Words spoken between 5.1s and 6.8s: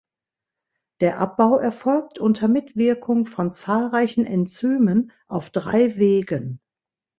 auf drei Wegen.